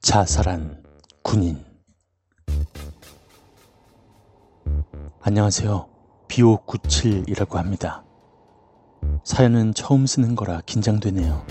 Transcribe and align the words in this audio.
자살한 0.00 0.84
군인 1.22 1.64
안녕하세요. 5.22 5.88
B597이라고 6.28 7.54
합니다. 7.54 8.04
사연은 9.24 9.72
처음 9.72 10.04
쓰는 10.06 10.36
거라 10.36 10.60
긴장되네요. 10.66 11.46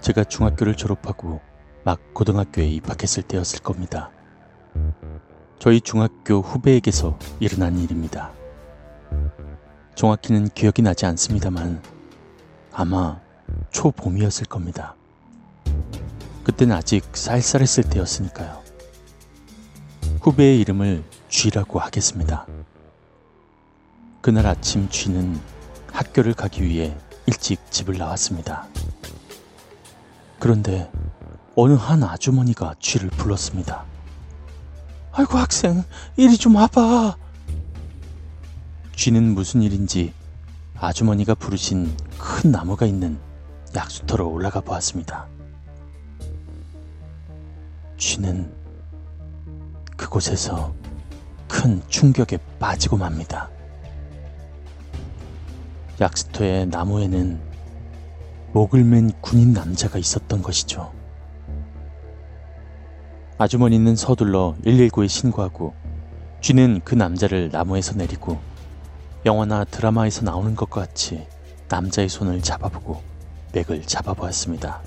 제가 0.00 0.24
중학교를 0.24 0.76
졸업하고 0.76 1.40
막 1.84 2.00
고등학교에 2.14 2.66
입학했을 2.66 3.22
때였을 3.22 3.60
겁니다. 3.60 4.10
저희 5.58 5.80
중학교 5.80 6.40
후배에게서 6.40 7.18
일어난 7.40 7.78
일입니다. 7.78 8.32
정확히는 9.94 10.48
기억이 10.50 10.82
나지 10.82 11.06
않습니다만 11.06 11.82
아마 12.72 13.20
초봄이었을 13.70 14.46
겁니다. 14.46 14.94
그땐 16.42 16.72
아직 16.72 17.04
쌀쌀했을 17.16 17.84
때였으니까요. 17.84 18.62
후배의 20.20 20.60
이름을 20.60 21.04
쥐라고 21.28 21.78
하겠습니다. 21.78 22.46
그날 24.20 24.46
아침 24.46 24.88
쥐는 24.88 25.40
학교를 25.92 26.34
가기 26.34 26.62
위해 26.62 26.96
일찍 27.26 27.70
집을 27.70 27.96
나왔습니다. 27.96 28.66
그런데 30.38 30.90
어느 31.56 31.74
한 31.74 32.02
아주머니가 32.02 32.74
쥐를 32.80 33.08
불렀습니다. 33.10 33.84
아이고 35.16 35.38
학생 35.38 35.84
이리 36.16 36.36
좀 36.36 36.56
와봐. 36.56 37.16
쥐는 38.96 39.22
무슨 39.34 39.62
일인지 39.62 40.12
아주머니가 40.76 41.36
부르신 41.36 41.96
큰 42.18 42.50
나무가 42.50 42.84
있는 42.84 43.16
약수터로 43.76 44.28
올라가 44.28 44.60
보았습니다. 44.60 45.28
쥐는 47.96 48.52
그곳에서 49.96 50.74
큰 51.46 51.80
충격에 51.88 52.38
빠지고 52.58 52.96
맙니다. 52.96 53.48
약수터의 56.00 56.66
나무에는 56.66 57.40
목을 58.52 58.82
맨 58.82 59.12
군인 59.20 59.52
남자가 59.52 59.96
있었던 59.96 60.42
것이죠. 60.42 60.92
아주머니는 63.36 63.96
서둘러 63.96 64.54
119에 64.64 65.08
신고하고 65.08 65.74
쥐는 66.40 66.82
그 66.84 66.94
남자를 66.94 67.50
나무에서 67.50 67.94
내리고 67.94 68.38
영화나 69.26 69.64
드라마에서 69.64 70.22
나오는 70.22 70.54
것과 70.54 70.82
같이 70.82 71.26
남자의 71.68 72.08
손을 72.08 72.42
잡아보고 72.42 73.02
맥을 73.52 73.82
잡아보았습니다. 73.82 74.82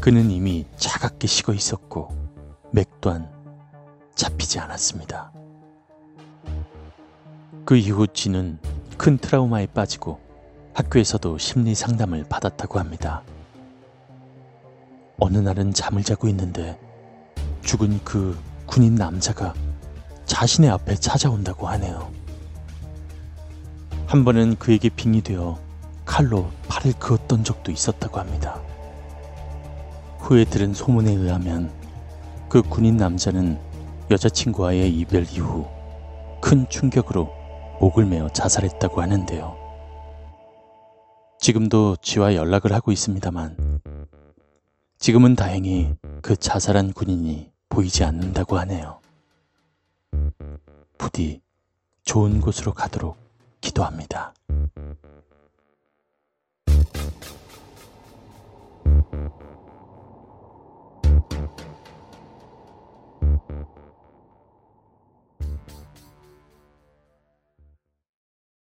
그는 0.00 0.30
이미 0.30 0.66
차갑게 0.76 1.28
식어 1.28 1.52
있었고 1.52 2.08
맥 2.72 2.88
또한 3.00 3.30
잡히지 4.16 4.58
않았습니다. 4.58 5.30
그 7.64 7.76
이후 7.76 8.08
쥐는 8.08 8.58
큰 8.96 9.18
트라우마에 9.18 9.66
빠지고 9.66 10.18
학교에서도 10.74 11.38
심리 11.38 11.74
상담을 11.74 12.24
받았다고 12.28 12.78
합니다. 12.80 13.22
어느 15.20 15.36
날은 15.38 15.74
잠을 15.74 16.02
자고 16.02 16.28
있는데 16.28 16.78
죽은 17.62 18.00
그 18.04 18.36
군인 18.66 18.94
남자가 18.94 19.54
자신의 20.24 20.70
앞에 20.70 20.94
찾아온다고 20.96 21.68
하네요. 21.68 22.10
한 24.06 24.24
번은 24.24 24.56
그에게 24.56 24.88
빙이 24.88 25.22
되어 25.22 25.58
칼로 26.04 26.50
팔을 26.68 26.94
그었던 26.98 27.44
적도 27.44 27.70
있었다고 27.70 28.18
합니다. 28.18 28.60
후에 30.18 30.44
들은 30.44 30.74
소문에 30.74 31.12
의하면 31.12 31.70
그 32.48 32.62
군인 32.62 32.96
남자는 32.96 33.60
여자친구와의 34.10 34.92
이별 34.96 35.22
이후 35.24 35.66
큰 36.40 36.68
충격으로 36.68 37.30
목을 37.80 38.06
메어 38.06 38.28
자살했다고 38.30 39.02
하는데요. 39.02 39.56
지금도 41.38 41.96
쥐와 42.02 42.34
연락을 42.34 42.72
하고 42.72 42.90
있습니다만 42.90 43.56
지금은 45.00 45.34
다행히 45.34 45.94
그 46.20 46.36
자살한 46.36 46.92
군인이 46.92 47.50
보이지 47.70 48.04
않는다고 48.04 48.58
하네요. 48.58 49.00
부디 50.98 51.40
좋은 52.04 52.42
곳으로 52.42 52.74
가도록 52.74 53.16
기도합니다. 53.62 54.34